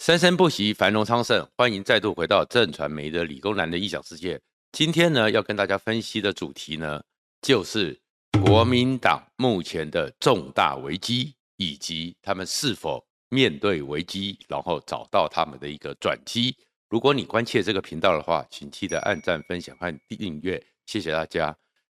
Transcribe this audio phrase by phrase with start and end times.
[0.00, 1.46] 生生不息，繁荣昌盛。
[1.58, 4.40] 欢迎再度回到正传媒的理工男的异想世界。
[4.72, 7.02] 今天呢，要跟大家分析的主题呢，
[7.42, 8.00] 就是
[8.42, 16.56] 国民党目前的重大危机，以及他们是否面对危机，然后找到他们的一个转机。
[16.88, 21.54] 如果你关切这个频道的话，请记得按赞、分享和订阅，谢谢大家。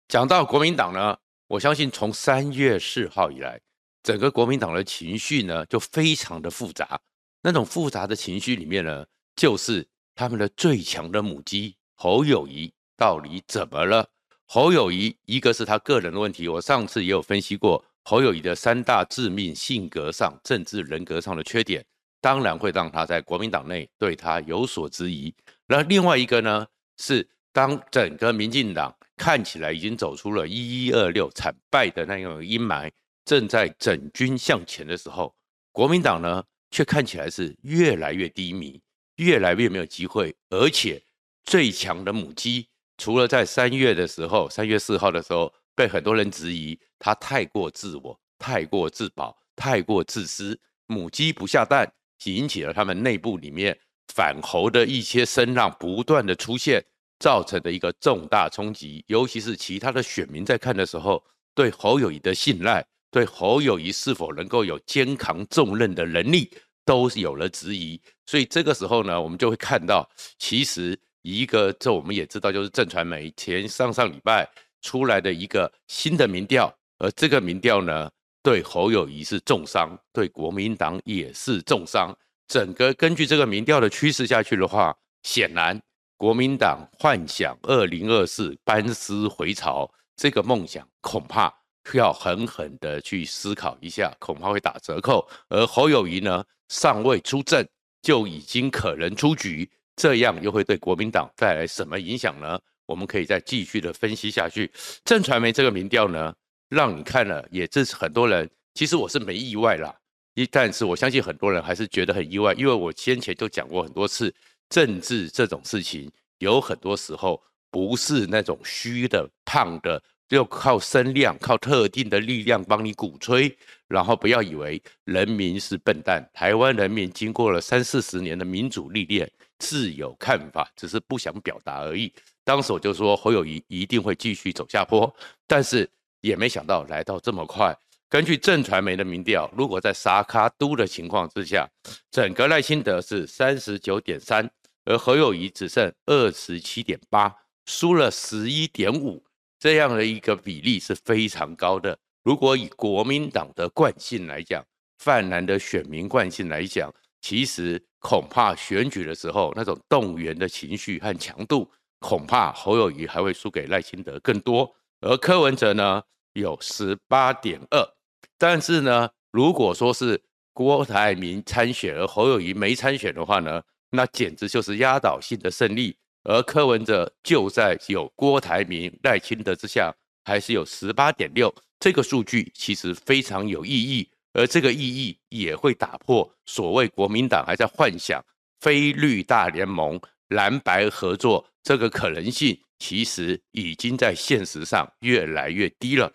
[0.08, 1.16] 讲到国民党呢，
[1.46, 3.60] 我相信从三月四号以来，
[4.02, 7.00] 整个国民党的情绪呢，就非常的复杂。
[7.42, 9.04] 那种复杂的情绪里面呢，
[9.36, 14.08] 就是他们的最强的母鸡侯友宜到底怎么了？
[14.46, 21.84] 侯友宜一个是他个人的问题，我上次也有分析过侯友宜的三大致命性格上、政治人格上的缺点，
[22.20, 25.34] 当然会让他在国民党内对他有所质疑。
[25.66, 26.66] 那另外一个呢，
[26.98, 32.90] 是当整个民进党看起来已经走出了一一二六惨败的那种阴霾，
[33.24, 35.34] 正在整军向前的时候，
[35.70, 38.80] 国民党呢，却看起来是越来越低迷，
[39.16, 41.00] 越来越没有机会，而且
[41.44, 51.92] 最强的母鸡，除了在三月的时候，三月四号的时候被很多人质疑他太过自我、太过自保、太过自私，母鸡不下蛋，
[52.24, 53.78] 引起了他们内部里面
[54.14, 56.82] 反侯的一些声浪不断的出现，
[57.18, 61.22] 造成的一个重大冲击，尤其是其他的选民在看的时候，
[61.54, 62.86] 对侯友宜的信赖。
[63.12, 66.50] 对侯友宜是否能够有肩扛重任的能力，
[66.84, 68.00] 都是有了质疑。
[68.24, 74.48] 所以这个时候呢，我们就会看到，其实一个这我们也知道，就是正传媒前上上礼拜
[74.80, 78.10] 出来的一个新的民调，而这个民调呢，
[78.42, 82.16] 对侯友宜是重伤，对国民党也是重伤。
[82.48, 85.78] 整个根据这个民调的趋势下去的话，显然
[86.16, 91.61] 国民党幻想二零二四班师回朝这个梦想，恐怕。
[91.94, 95.28] 要狠狠的去思考一下，恐怕会打折扣。
[95.48, 97.68] 而侯友宜呢，尚未出阵
[98.00, 102.58] 就已经可能出局，这样又会对国民党带来什么影响呢？
[102.86, 104.70] 我们可以再继续的分析下去。
[105.04, 106.34] 震传媒这个民调呢，
[106.68, 109.94] 让你看了，也这是很多人，其实我是没意外啦，
[110.34, 114.34] 一但是我相信很多人还是觉得很意外，因为我先前就讲过很多次，
[114.68, 120.02] 政治这种事情有很多时候不是那种虚的、胖的。
[120.32, 123.54] 就靠声量，靠特定的力量帮你鼓吹，
[123.86, 126.26] 然后不要以为人民是笨蛋。
[126.32, 132.10] 台湾人民经过了三四十年的民主历练，自有看法，只是不想表达而已。
[132.44, 135.14] 当时我就说侯友谊一定会继续走下坡，
[135.46, 135.86] 但是
[136.22, 137.76] 也没想到来到这么快。
[138.08, 141.68] 根据正传媒的民调，如果在沙卡都的情况之下，
[142.10, 144.50] 整个赖清德是三十九点三，
[144.86, 147.30] 而侯友谊只剩二十七点八，
[147.66, 149.22] 输了十一点五。
[149.62, 151.96] 这样的一个比例是非常高的。
[152.24, 154.60] 如果以国民党的惯性来讲，
[154.98, 164.68] 泛蓝的选民惯性来讲，其实恐怕选举的时候那种动员的情绪和强度，恐怕侯友谊还会输给赖清德更多。
[165.00, 166.02] 而柯文哲呢，
[166.32, 167.88] 有十八点二。
[168.36, 170.20] 但是呢，如果说是
[170.52, 175.96] 郭台铭参选，而侯友谊没参选的话呢，那简直就是压倒性的胜利。
[176.24, 179.92] 而柯文哲就在有郭台铭、赖清德之下，
[180.24, 188.24] 还是有十八点六，这个数据其实非常有意义，而这个意义也会打破所谓国民党还在幻想
[188.60, 196.12] 非绿大联盟、蓝白合作这个可能性，其实已经在现实上越来越低了。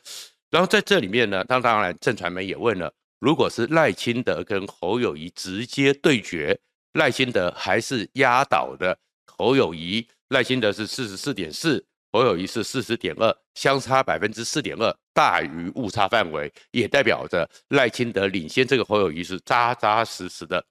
[0.50, 6.58] 然后在这里面呢，当当然，郑传媒也问了，如果是赖清德跟侯友谊直接对决，
[6.94, 8.98] 赖清德还是压倒的。
[9.28, 20.66] 侯友谊、赖清德是四十四点四，侯友谊是四十点二，相差百分之四点二，大于误差范围，也代表着赖清德领先这个侯友谊是扎扎实实的。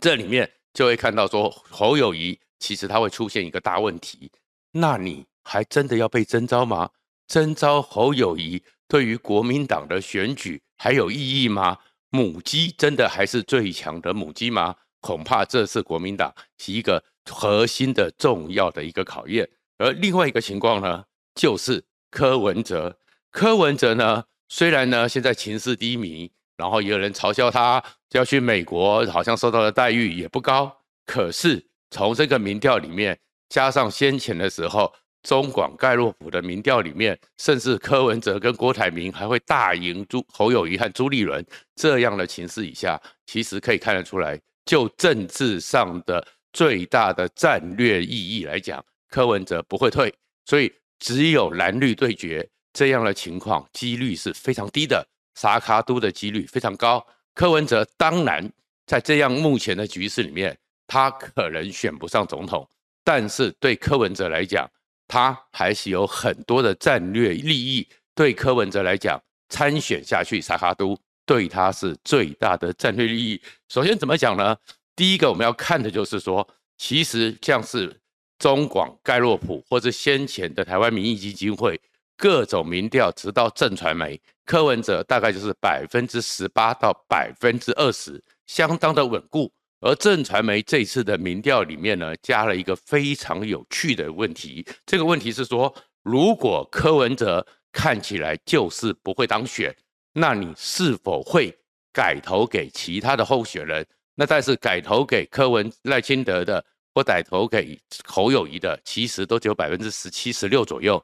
[0.00, 4.30] 这里面就会看到说，侯友谊其实他会出现一个大问题，
[4.72, 6.90] 那你还真的要被征召吗？
[7.26, 11.78] 征召侯友谊对于国民党的选举还有意义吗？
[12.10, 14.76] 母鸡真的还是最强的母鸡吗？
[15.00, 17.02] 恐怕这是国民党是一个。
[17.30, 19.48] 核心的重要的一个考验，
[19.78, 21.04] 而另外一个情况呢，
[21.34, 22.98] 就是柯文哲。
[23.30, 27.82] 柯文哲呢，虽然呢现在情势低迷，然后也有人嘲笑他
[28.12, 30.74] 要去美国，好像受到的待遇也不高。
[31.06, 34.92] 可是从这个民调里面，加上先前的时候
[35.22, 41.44] 中广盖洛普的民调里面，甚至柯文哲跟郭台铭还会大赢朱侯友谊和朱立伦
[41.76, 46.26] 这样的情势以下，其实可以看得出来，就政治上的。
[46.52, 50.12] 最大的战略意义来讲，柯文哲不会退，
[50.44, 55.06] 所以只有蓝绿对决这样的情况，几率是非常低的。
[55.34, 58.50] 沙卡都的几率非常高，柯文哲当然
[58.86, 62.68] 在这样目前的局势里面，他可能选不上总统，
[63.04, 64.68] 但是对柯文哲来讲，
[65.06, 67.86] 他还是有很多的战略利益。
[68.16, 73.40] 对柯文哲来讲，参选下去，萨卡都对他是最大的战略利益。
[73.68, 74.56] 首先怎么讲呢？
[74.98, 76.44] 第一个我们要看的就是说，
[76.76, 78.00] 其实像是
[78.36, 81.80] 中广、盖洛普，或者先前的台湾民意基金会
[82.16, 88.20] 各种民调，直到正传媒，柯文哲大概就是百分之十八到百分之二十。
[88.48, 89.48] 相当的稳固，
[89.78, 94.66] 而正传媒这次的民调里面呢，加了一个非常有趣的问题。
[94.84, 95.72] 这个问题是说，
[96.02, 99.72] 如果柯文哲看起来就是不会当选，
[100.12, 101.56] 那你是否会
[101.92, 103.86] 改投给其他的候选人？
[104.20, 111.00] 那但是改投给柯文赖清德的，或改投给侯友宜的，其实都只有百分之十七、十六左右，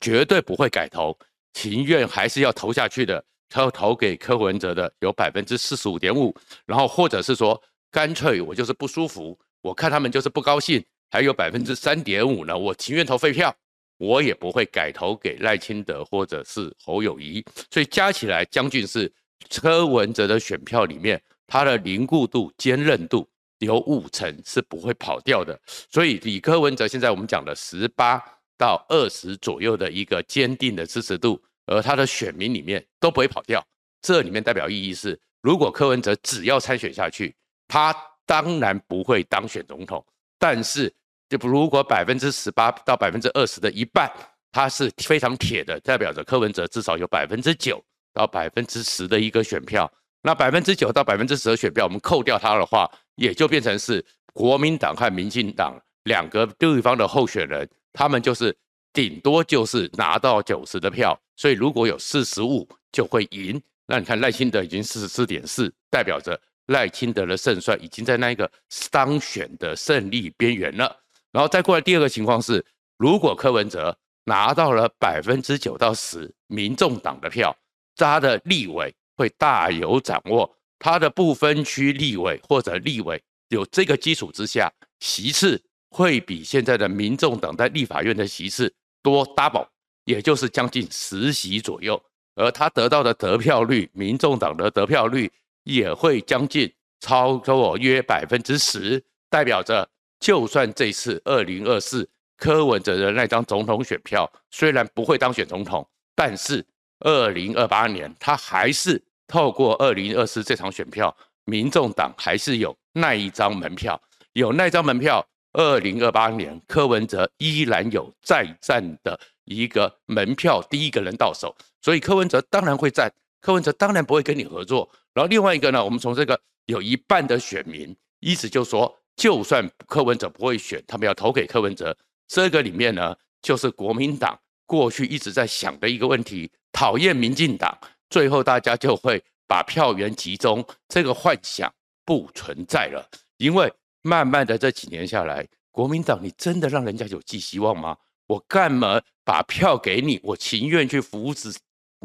[0.00, 1.16] 绝对不会改投，
[1.52, 3.24] 情愿还是要投下去的。
[3.48, 6.34] 他要投给柯文哲的有百分之四十五点五，
[6.66, 13.54] 然后或者是说干脆我就是不舒服，我看他们就是不高兴，还有百分之三点五呢，我情愿投废票，
[13.98, 19.10] 我也不会改投给赖清德或者是侯友宜，所以加起来将近是
[19.48, 23.28] 柯文哲的选票里面，他的凝固度、坚韧度
[23.58, 25.58] 有五成是不会跑掉的，
[25.90, 28.22] 所以李柯文哲现在我们讲的十八
[28.58, 31.42] 到二十左右的一个坚定的支持度。
[31.68, 33.60] 而他的选民里面都不会跑掉，
[34.00, 37.34] 这里面代表意义是，如果柯文哲只要参选下去，
[37.66, 37.92] 他
[38.24, 40.06] 当然不会当选总统。
[40.38, 40.88] 但是，
[41.28, 44.08] 就如果百分之十八到百分之二十的一半，
[44.52, 49.92] 他是非常铁的，代表着柯文哲至少有百分之九到百分之十的一个选票。
[50.22, 58.56] 那百分之九到百分之十的选票，我们扣掉它的话，也就变成是国民党和民进党两个对方的候选人，他们就是。
[58.92, 63.60] 顶多就是拿到九十的票，所以如果有四十五就会赢。
[63.86, 68.50] 那你看赖清德已经四十四点四，代表着赖清德的胜算已经在那一个
[68.90, 70.96] 当选的胜利边缘了。
[71.30, 72.64] 然后再过来第二个情况是，
[72.96, 77.54] 如果柯文哲拿到了百分之九到十民众党的票，
[77.96, 88.72] 他的立委会大有掌握，他的不分区立委或者立委有这个基础之下，席次会比现在的民众党在立法院的席次。
[89.02, 89.68] 多 double，
[90.04, 92.02] 也就是将近十席左右，
[92.34, 95.30] 而他得到的得票率，民众党的得票率
[95.62, 99.88] 也会将近超过约百分之十，代表着
[100.18, 106.66] 就算这次二零二四柯文哲的那张总统选票虽然不会当选总统，但是
[107.00, 111.14] 二零二八年他还是透过二零二四这场选票，
[111.44, 114.00] 民众党还是有那一张门票，
[114.32, 115.26] 有那张门票。
[115.58, 123.10] 二零二八年，柯文哲依然有再战的一个门票，第一个人到手，所以柯文哲当然会战，
[123.40, 124.86] 柯文哲当然不会跟你合作。
[125.14, 131.96] 然后另外一个呢，我们从这个有一半的选民，意思就是说，就算柯文哲不会选，他们要投给柯文哲。
[132.28, 137.78] 这个里面呢，就是国民党过去一直在想的一个问题，讨厌民进党，
[138.10, 141.72] 最后大家就会把票源集中，这个幻想
[142.04, 143.08] 不存在了，
[143.38, 143.72] 因为。
[144.02, 147.96] 慢慢的这几年下来，国民党，你真的让人家有寄希望吗？
[148.28, 150.20] 我干嘛把票给你？
[150.22, 151.52] 我情愿去扶持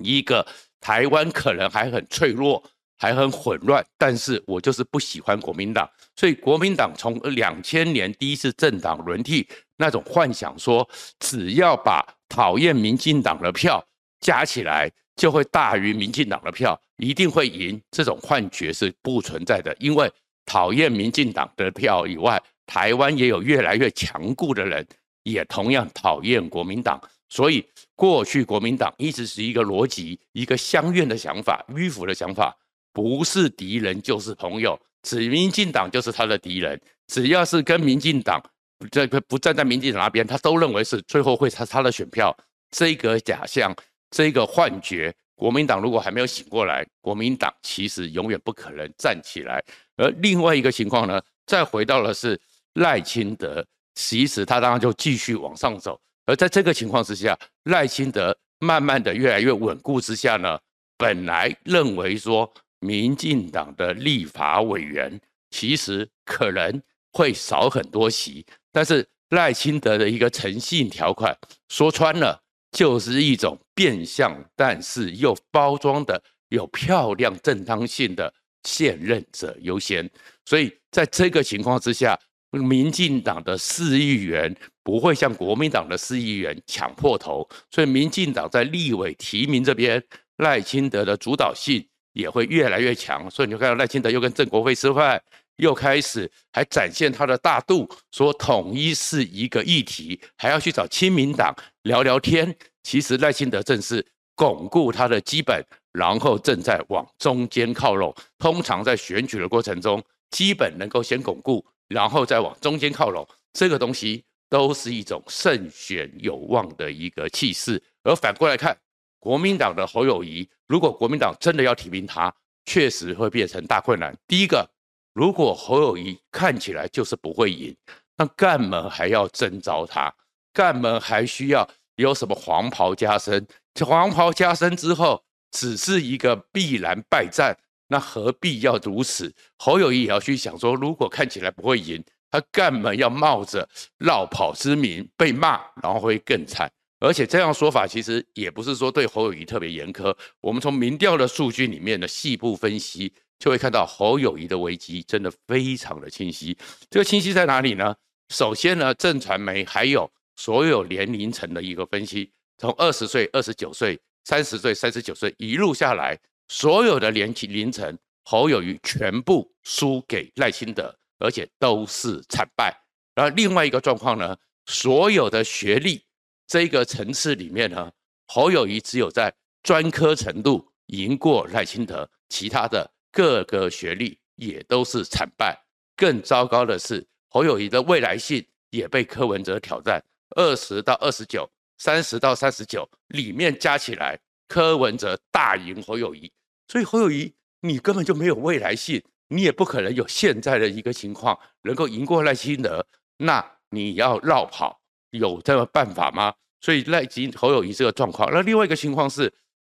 [0.01, 0.43] 一个
[0.79, 2.63] 台湾可能还很脆弱、
[2.97, 5.87] 还很混乱，但是我就是不喜欢国民党。
[6.15, 9.47] 所以国民党从两千年第一次政党轮替
[9.77, 13.85] 那种幻想说，只要把讨厌民进党的票
[14.21, 17.79] 加起来，就会大于民进党的票，一定会赢。
[17.91, 20.09] 这种幻觉是不存在的，因为。
[20.43, 24.85] 讨厌民进党的票以外，台湾也有越来越强固的人，
[25.23, 26.99] 也同样讨厌国民党。
[27.29, 27.63] 所以
[27.95, 32.53] 过去国民党一直是一个逻辑，一个乡愿的想法，迂腐的想法，
[32.91, 36.81] 不是敌人就是朋友，指民进党就是他的敌人。
[37.07, 38.41] 只要是跟民进党
[38.89, 42.35] 这个不站在民进党那边，他都认为是最后会他他的选票。
[42.71, 43.75] 这个假象，
[44.09, 45.13] 这个幻觉。
[45.35, 49.63] 国民党如果还没有醒过来，国民党其实永远不可能站起来。
[49.97, 52.39] 而另外一个情况呢，再回到了是
[52.75, 55.99] 赖清德，其实他当然就继续往上走。
[56.27, 60.59] 而在这个情况之下，赖清德慢慢的越来越稳固之下呢，
[60.95, 65.19] 本来认为说民进党的立法委员
[65.49, 66.79] 其实可能
[67.13, 71.37] 会少很多席，但是赖清德的一个诚信条款
[71.69, 72.41] 说穿了。
[72.71, 80.09] 就是一种变相，但是又包装的有漂亮正当性的现任者优先，
[80.45, 82.17] 所以在这个情况之下，
[82.51, 90.01] 民进党的市议员不会像国民党的市议员抢破头，所以民进党在立委提名这边
[90.37, 93.29] 赖清德的主导性也会越来越强。
[93.29, 95.21] 所以你就看到赖清德又跟郑国辉吃饭，
[95.61, 102.53] 又开始还展现他的大度，说统一是一个议题，还要去找亲民党聊聊天。
[102.81, 104.03] 其实赖清德正是
[104.33, 105.63] 巩固他的基本，
[105.93, 108.11] 然后正在往中间靠拢。
[108.39, 117.79] 通常在选举的过程中，基本能够先巩固，然后再往中间靠拢，这个东西都是一种胜选有望的一个气势。
[118.03, 118.75] 而反过来看，
[119.19, 122.33] 国民党的侯友宜，如果国民党真的要提名他，
[122.65, 124.17] 确实会变成大困难。
[124.27, 124.67] 第一个，
[125.13, 127.75] 如果侯友宜看起来就是不会赢，
[128.17, 130.13] 那干嘛还要征召他？
[130.53, 133.45] 干嘛还需要有什么黄袍加身？
[133.73, 139.33] 这黄袍加身之后，只是一个必然败战，那何必要如此？
[139.57, 146.71] 侯友宜也要去想说，如果看起来不会赢，他干嘛要冒着绕跑之名被骂，然后会更惨？
[146.99, 150.15] 而且这样说法其实也不是说对侯友宜特别严苛。
[150.39, 153.11] 我们从民调的数据里面的细部分析，
[153.41, 156.55] 就会看到侯友谊的危机真的非常的清晰。
[156.91, 157.95] 这个清晰在哪里呢？
[158.29, 166.15] 首先呢，震传媒还有所有年龄层的一个分析，从二十岁、二十九岁、三十岁、三十九岁一路下来，
[166.49, 172.71] 所有的年龄层，侯友谊全部输给赖清德，而且都是惨败。
[173.15, 176.03] 而另外一个状况呢，所有的学历。
[176.47, 177.89] 这个层次里面呢，
[178.27, 179.33] 侯友谊只有在
[179.63, 185.57] 专科程度赢过赖清德，其他的各个学历也都是惨败。
[185.95, 190.03] 更糟糕的是，侯友宜的未来性也被柯文哲挑战。
[190.35, 196.31] 二十到二十九，三十到三十九里面加起来，柯文哲大赢侯友宜。
[196.67, 202.85] 所以侯友宜，你根本就没有未来性，你也不可能有现在的一个情况能够赢过赖清德。
[203.17, 204.79] 那你要绕跑。
[205.11, 206.33] 有这个办法吗？
[206.61, 209.29] 所以赖金侯友宜这个状况，那另外一个情况是，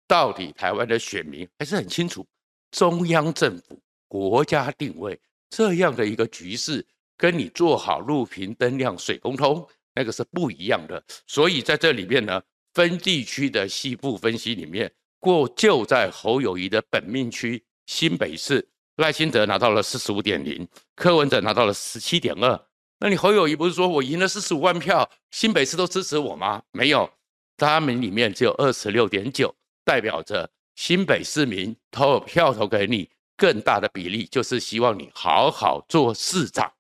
[0.09, 2.27] 到底台湾的选民还是很清楚，
[2.71, 5.19] 中央政府国家定位
[5.51, 11.03] 这样的一个局势，跟你做好路平灯亮水公通那个是不一样的。
[11.27, 12.43] 所以在这里面呢，
[12.75, 22.67] 分地区的细部分析里面，过就在侯友谊的本命区新北市，赖清德拿到了四十五点零，柯文哲拿到了十七点二。
[23.01, 26.63] 那你侯友谊不是说我赢了四十五万票，新北市都支持我吗？
[26.73, 27.09] 没有，
[27.57, 36.73] 他们里面只有二十六点九，代表着新北市民投票投给你更大的比例，就是希望你好好做市长，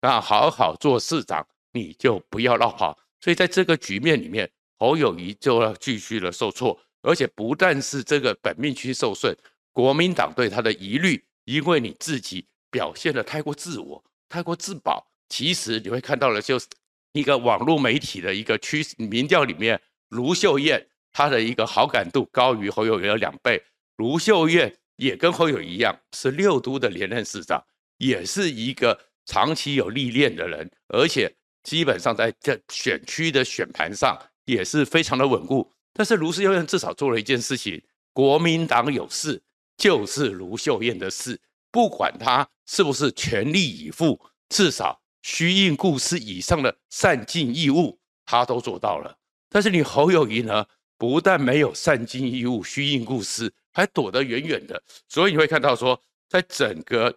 [0.00, 2.98] 那好好做市长，你就不要落跑。
[3.20, 9.36] 所以在这个局面里面，侯友宜就要继续的受挫，而且不但是这个本命区受损，
[9.70, 15.06] 国民党对他的疑虑，因为你自己表现的太过自我，太过自保。
[15.28, 16.66] 其实你会看到的，就是
[17.12, 19.78] 一个网络媒体的一个趋势民调里面，
[20.08, 23.62] 卢秀燕他的一个好感度高于侯友宜的两倍。
[23.96, 27.62] 卢秀燕也跟侯友宜一样，是六都的连任市长，
[27.98, 35.70] 也是一个长期有历练的人，而且基本上在这选区的选盘上也是非常的稳固。
[35.92, 39.42] 但是卢秀燕至少做了一件事情：国民党有事
[39.76, 41.40] 就是卢秀燕的事，
[41.70, 45.00] 不管他是不是全力以赴，至少。
[45.24, 49.16] 虚应故事以上的善尽义务，他都做到了。
[49.48, 50.66] 但是你侯友宜呢，
[51.02, 54.80] 不但没有善尽义务、虚应故事，还躲得远远的。
[55.08, 57.12] 所以你会看到说，在整个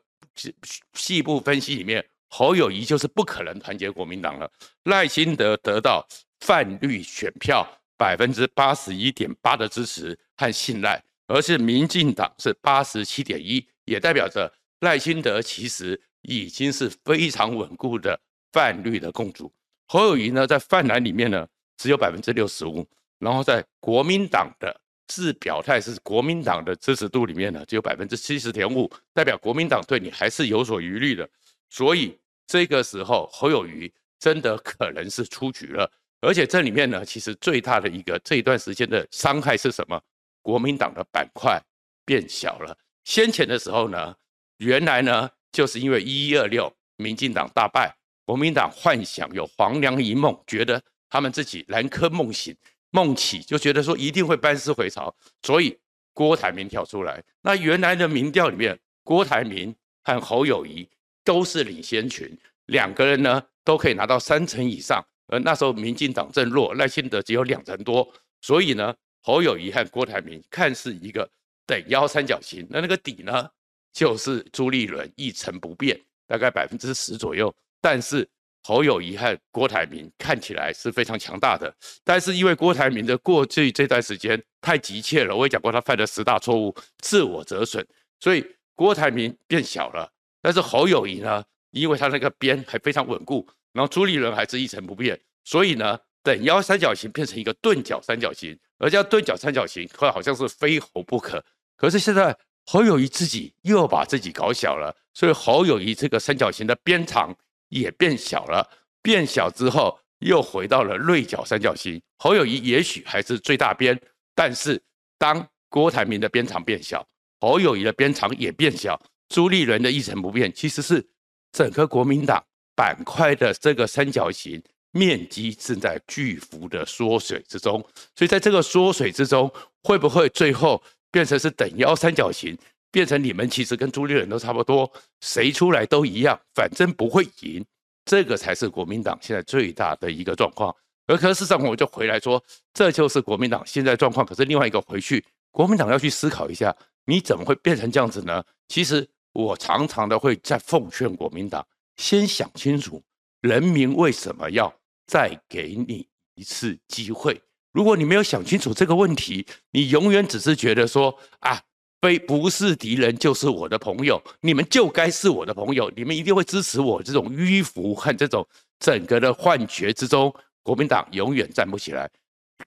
[0.96, 4.51] 细部分析里面，侯友谊就是不可能团结国民党了。
[4.86, 6.04] 赖清德得到
[6.39, 7.63] 泛绿选票
[7.96, 16.01] 百分之八十一点八的支持和信赖，而是民进党是八十七点一，也代表着赖清德其实。
[16.27, 18.20] 已经是非常稳固的
[18.51, 19.54] 泛绿的共主。
[19.86, 22.84] 侯友谊呢，在泛蓝里面呢，只有百分之六十五，
[23.19, 24.75] 然后在国民党的
[25.07, 31.27] 自表态是国民党的支持度里面呢，只有百分之七十点五，代表国民党对你还是有所疑虑的。
[31.69, 32.17] 所以
[32.48, 35.91] 这个时候，侯友宜真的可能是出局了。
[36.22, 40.01] 而且这里面呢，其实最大的一个这一段时间的伤害是什么？
[40.41, 41.62] 国民党的板块
[42.05, 42.77] 变小了。
[43.03, 44.15] 先前的时候呢，
[44.57, 45.29] 原来呢。
[45.55, 47.95] 就是因为一一二六，民进党大败，
[48.25, 52.53] 国民党幻想有黄粱一梦，觉得他们自己南柯梦醒
[52.95, 55.77] 孟起，就觉得说一定会班师回朝，所以
[56.13, 57.21] 郭台铭跳出来。
[57.41, 59.75] 那原来的民调里面，郭台铭
[60.05, 60.87] 和侯友谊
[61.25, 62.25] 都是领先群，
[62.67, 65.05] 两个人呢都可以拿到三成以上。
[65.27, 68.09] 而那时候民进党正弱，赖清德只有两成多，
[68.39, 71.29] 所以呢，侯友谊和郭台铭看似一个
[71.65, 73.49] 等腰三角形，那那个底呢？
[73.91, 77.53] 就是朱立伦一成不变，大概百分之十左右。
[77.81, 78.27] 但是
[78.67, 81.72] 侯友宜和郭台铭看起来是非常强大的，
[82.03, 87.86] 但是因为郭台铭的过去这段时间太急切了，我也讲过他犯了十大错误，自我折损，
[88.19, 88.43] 所以
[88.74, 90.12] 郭台铭变小了。
[90.41, 101.45] 但是侯友谊呢，因为他那个边还非常稳固，然后朱立伦还是一成不变，所以呢，等腰三角形变成一个钝角三角形，而这样钝角三角形会好像是非侯不可。
[101.77, 107.31] 可是现在侯友谊自己又把自己搞小了，所以侯友谊这个三角形的边长
[107.69, 108.67] 也变小了，
[109.01, 112.01] 变小之后又回到了锐角三角形。
[112.17, 114.00] 侯友谊也许还是最大边，
[114.34, 114.81] 但是
[115.17, 117.05] 当郭台铭的边长变小，
[117.39, 121.05] 侯友谊的边长也变小，朱立伦的一成不变，其实是
[121.51, 122.43] 整个国民党
[122.75, 127.79] 板块的这个三角形面积正在巨幅的缩水之中。
[128.15, 129.51] 所以在这个缩水之中，
[129.84, 130.81] 会不会最后？
[131.12, 132.57] 变成是等腰三角形，
[132.95, 137.61] 变成你们其实跟朱立伦都差不多，谁出来都一样，反正不会赢，
[138.05, 140.73] 这个才是国民党现在最大的一个状况。
[141.05, 142.41] 而可是上，我就回来说，
[142.73, 144.25] 这就是国民党现在状况。
[144.25, 145.21] 可是另外一个回去，
[145.51, 146.73] 国民党要去思考一下，
[147.05, 148.41] 你怎么会变成这样子呢？
[148.69, 153.03] 其实我常常的会在奉劝国民党，先想清楚，
[153.41, 154.73] 人民为什么要
[155.05, 157.41] 再给你一次机会。
[157.73, 161.61] 如果你没有想清楚这个问题，你永远只是觉得说啊，
[162.01, 167.01] 非不是敌人就是我的朋友，你们就该是我的朋友，你们一定会支持我。
[167.01, 168.47] 这种迂腐和这种
[168.79, 172.09] 整个的幻觉之中，国民党永远站不起来。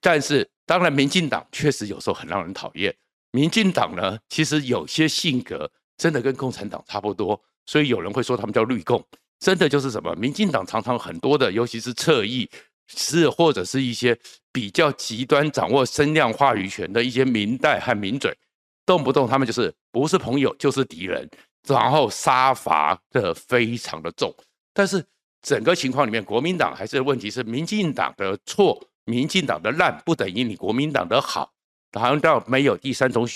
[0.01, 2.95] 但是，当然，民进党确实有时候很让人讨厌。
[3.33, 9.05] 民进党呢，其实有些性格真的跟共产党差不多，所以有人会说他们叫绿共，
[9.39, 10.15] 真的就是什么？
[10.17, 12.49] 民进党常常很多的，尤其是侧翼。
[12.91, 14.19] 是，或者是一些
[14.51, 18.35] 比较极端、掌握声量话语权的一些民代和名嘴，
[18.89, 21.29] 动不动他们就是不是朋友就是敌人，
[21.67, 24.35] 然后杀伐的非常的重。
[24.73, 25.05] 但是
[25.43, 31.53] 整个情况里面，国民党还是问题是民进党的错，民进党的烂不等于你国民党的好。
[31.93, 33.29] 难道没有第三种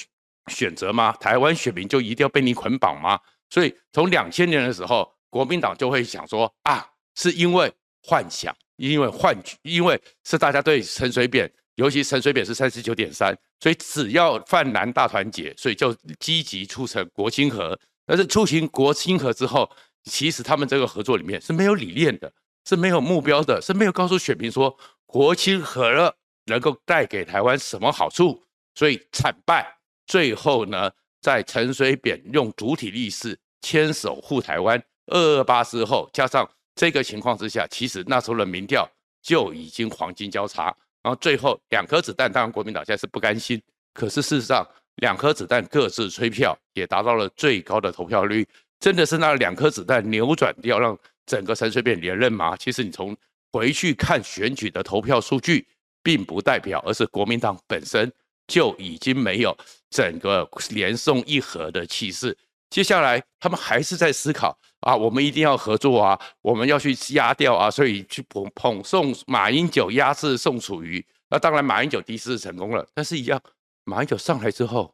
[0.46, 1.12] 选择吗？
[1.20, 3.20] 台湾选民就一定要被你捆绑吗？
[3.50, 7.70] 所以从两千年的时候，国民党就会想说啊，是因为
[8.02, 8.56] 幻想。
[8.76, 11.48] 因为幻觉，因为是大家对陈水扁，
[11.82, 17.76] 尤其陈水扁是三十九点三，所以只要泛蓝大团结，所以就积极促成国亲合。
[18.06, 19.68] 但是促成国亲合之后，
[20.04, 22.32] 其实他们这个合作里面是没有理念的，
[22.64, 26.14] 是没有目标的，是没有告诉选民说国亲合了
[26.46, 28.44] 能够带给台湾什么好处。
[28.76, 29.66] 所以惨败，
[30.06, 30.88] 最后呢，
[31.20, 36.48] 在陈水扁用主体力士牵手护台湾，二二八之后加上。
[36.74, 38.90] 这个情况之下，其实那时候的民调
[39.22, 43.60] 就已经黄金交叉，然后最后两颗子弹，当然国民党现在是不甘心，
[43.92, 48.46] 可是事实上两颗子弹各自催票，也达到了最高的投票率。
[48.78, 52.56] 真的是那两颗子弹扭转掉，让整个陈水扁连任吗？
[52.56, 53.16] 其实你从
[53.52, 55.66] 回去看选举的投票数据，
[56.02, 58.12] 并不代表，而是国民党本身
[58.46, 59.56] 就已经没有
[59.90, 62.36] 整个连送一盒的气势。
[62.72, 64.58] 接下来他们还是在思考。
[64.80, 66.18] 啊，我们一定要合作啊！
[66.40, 71.06] 我们要去压掉啊，所以去捧捧宋马英九压制宋楚瑜。
[71.30, 73.40] 那当然，马英九第一次成功了，但是一样，
[73.84, 74.92] 马英九上来之后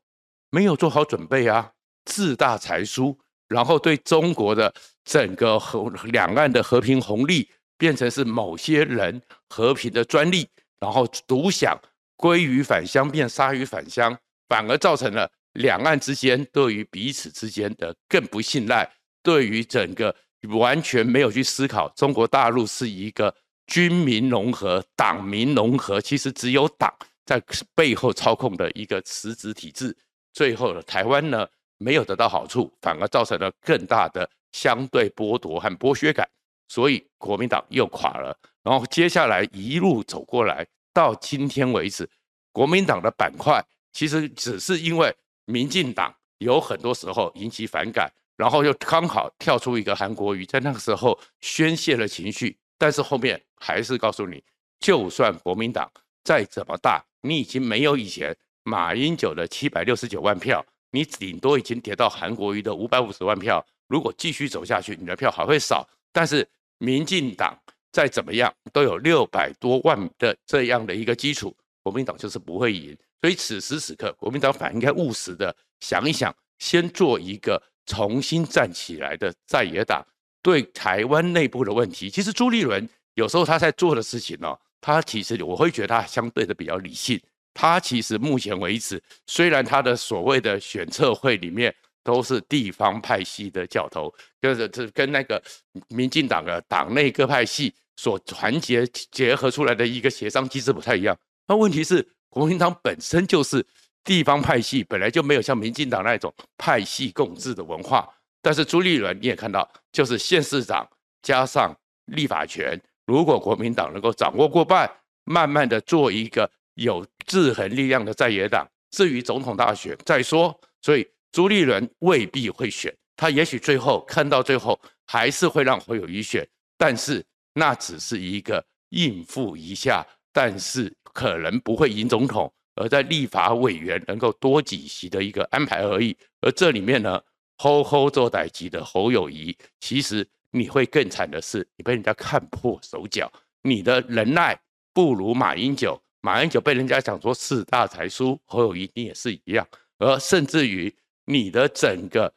[0.51, 1.73] 没有做好准备啊，
[2.05, 4.71] 自大才疏，然后对中国的
[5.07, 10.47] 整个和两岸的和平红利变成是某些人和平的专利，
[10.81, 11.81] 然后独享
[12.19, 14.15] 鲑鱼返乡变鲨鱼返乡，
[14.51, 18.91] 反而造成了两岸之间对于彼此之间的更不信赖。
[19.23, 20.15] 对于整个
[20.49, 23.35] 完全没有去思考，中国大陆是一个
[23.67, 26.91] 军民融合、党民融合，其实只有党
[27.27, 27.43] 在
[27.75, 29.95] 背后操控的一个实质体制。
[30.33, 36.27] 最后呢，台湾呢没有得到好处，反而造成了更大的相对剥夺和剥削感，
[36.69, 38.35] 所以国民党又垮了。
[38.63, 42.09] 然后接下来一路走过来，到今天为止，
[42.53, 45.15] 国民党的板块其实只是因为
[45.49, 48.09] 民进党有很多时候引起反感。
[48.39, 54.41] 然后又刚好跳出一个韩国瑜，在那个时候宣泄了情绪，但是后面还是告诉你，
[54.79, 55.91] 就算国民党
[56.23, 58.33] 再怎么大，你已经没有以前
[58.63, 63.67] 马英九的七百六十九万票，你顶多已经跌到韩国瑜的五百五十万票。
[63.89, 65.85] 如果继续走下去，你的票还会少。
[66.13, 67.59] 但是民进党
[67.91, 71.53] 再怎么样都有六百多万的这样的一个基础，
[71.89, 72.97] 国民党就是不会赢。
[73.21, 77.61] 所以此时此刻，国民党反应该务实的想一想，先做一个。
[77.91, 80.07] 重新站起来的在野党
[80.43, 87.19] 对台湾内部的问题，其实朱立伦有时候他在做的事情呢，他其实我会觉得他相对的比较理性。
[87.55, 91.75] 他其实目前为止，虽然他的所谓的选策会里面
[92.05, 95.43] 都是地方派系的教头，就是这跟那个
[95.89, 101.17] 民进党的党内各派系所团结结合出来的一个协商机制不太一样。
[101.49, 103.67] 那问题是，国民党本身就是
[104.05, 108.09] 地方派系，本来就没有像民进党那种派系共治的文化。
[108.41, 110.89] 但是朱立伦你也看到，就是县市长
[111.23, 114.89] 加上立法权，如果国民党能够掌握过半，
[115.25, 118.69] 慢慢的做一个有制衡力量的在野党。
[118.91, 130.07] 至于总统大选再说，所以朱立伦未必会选，他也许最后看到最后还是会让侯友宜选，但是那只是一个应付一下，
[130.41, 136.17] 但是可能不会赢总统，而在立法委员能够多几席的一个安排而已。
[136.43, 137.21] 而这里面呢，
[137.57, 143.29] 吼吼做代志的侯友宜，其实你会更惨的是，你被人家看破手脚，
[143.63, 144.57] 你的能耐
[144.95, 146.01] 不如马英九。
[146.21, 149.67] 马英九被人家讲说四大才疏，侯友宜你也是一样，
[149.99, 152.33] 而甚至于你的整个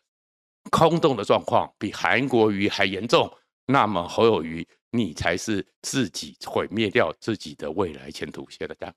[0.72, 3.32] 空洞的状况比韩国瑜还严重，
[3.68, 8.50] 那么侯友宜你才是自己毁灭掉自己的未来前途。
[8.50, 8.94] 谢谢大家。